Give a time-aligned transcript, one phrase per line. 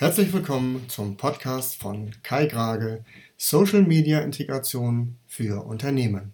[0.00, 3.04] Herzlich willkommen zum Podcast von Kai Grage,
[3.36, 6.32] Social Media Integration für Unternehmen.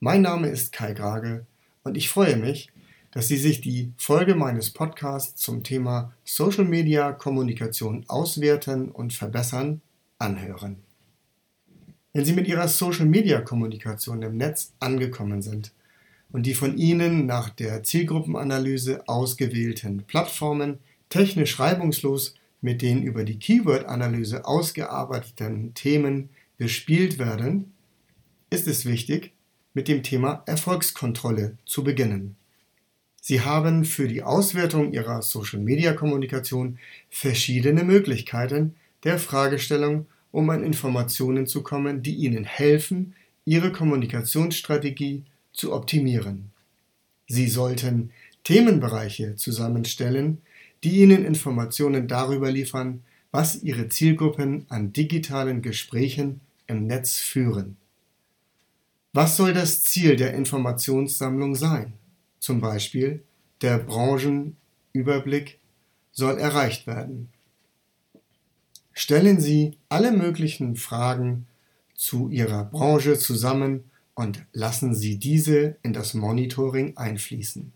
[0.00, 1.46] Mein Name ist Kai Grage
[1.84, 2.72] und ich freue mich,
[3.12, 9.80] dass Sie sich die Folge meines Podcasts zum Thema Social Media Kommunikation auswerten und verbessern
[10.18, 10.78] anhören.
[12.12, 15.70] Wenn Sie mit Ihrer Social Media Kommunikation im Netz angekommen sind
[16.32, 20.80] und die von Ihnen nach der Zielgruppenanalyse ausgewählten Plattformen
[21.10, 27.72] technisch reibungslos mit den über die Keyword-Analyse ausgearbeiteten Themen bespielt werden,
[28.50, 29.32] ist es wichtig,
[29.74, 32.36] mit dem Thema Erfolgskontrolle zu beginnen.
[33.20, 36.78] Sie haben für die Auswertung Ihrer Social-Media-Kommunikation
[37.10, 38.74] verschiedene Möglichkeiten
[39.04, 46.50] der Fragestellung, um an Informationen zu kommen, die Ihnen helfen, Ihre Kommunikationsstrategie zu optimieren.
[47.28, 48.10] Sie sollten
[48.44, 50.38] Themenbereiche zusammenstellen,
[50.84, 57.76] die Ihnen Informationen darüber liefern, was Ihre Zielgruppen an digitalen Gesprächen im Netz führen.
[59.12, 61.92] Was soll das Ziel der Informationssammlung sein?
[62.38, 63.22] Zum Beispiel
[63.60, 65.58] der Branchenüberblick
[66.12, 67.28] soll erreicht werden.
[68.92, 71.46] Stellen Sie alle möglichen Fragen
[71.94, 77.72] zu Ihrer Branche zusammen und lassen Sie diese in das Monitoring einfließen.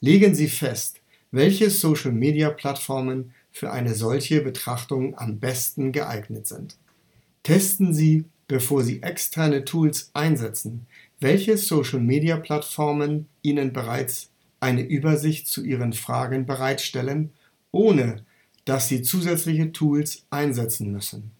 [0.00, 6.76] Legen Sie fest, welche Social-Media-Plattformen für eine solche Betrachtung am besten geeignet sind.
[7.42, 10.86] Testen Sie, bevor Sie externe Tools einsetzen,
[11.20, 17.30] welche Social-Media-Plattformen Ihnen bereits eine Übersicht zu Ihren Fragen bereitstellen,
[17.70, 18.24] ohne
[18.64, 21.30] dass Sie zusätzliche Tools einsetzen müssen.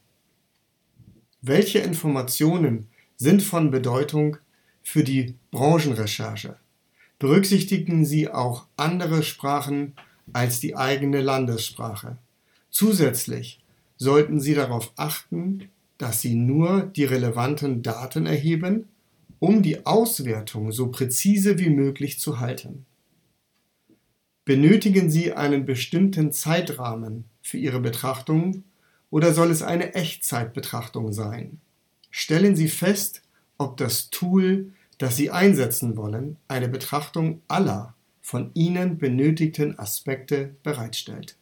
[1.41, 4.39] Welche Informationen sind von Bedeutung
[4.83, 6.56] für die Branchenrecherche?
[7.19, 9.94] Berücksichtigen Sie auch andere Sprachen
[10.33, 12.19] als die eigene Landessprache.
[12.70, 13.61] Zusätzlich
[13.97, 18.89] sollten Sie darauf achten, dass Sie nur die relevanten Daten erheben,
[19.41, 22.86] um die Auswertung so präzise wie möglich zu halten.
[24.45, 28.64] Benötigen Sie einen bestimmten Zeitrahmen für Ihre Betrachtung
[29.11, 31.61] oder soll es eine Echtzeitbetrachtung sein?
[32.11, 33.23] Stellen Sie fest,
[33.58, 41.36] ob das Tool das Sie einsetzen wollen, eine Betrachtung aller von Ihnen benötigten Aspekte bereitstellt.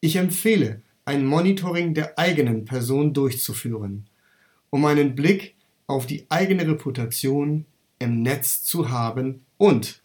[0.00, 4.06] Ich empfehle, ein Monitoring der eigenen Person durchzuführen,
[4.70, 5.54] um einen Blick
[5.86, 7.66] auf die eigene Reputation
[7.98, 10.02] im Netz zu haben und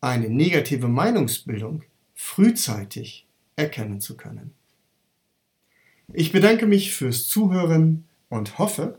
[0.00, 1.82] eine negative Meinungsbildung
[2.14, 4.52] frühzeitig erkennen zu können.
[6.12, 8.98] Ich bedanke mich fürs Zuhören und hoffe,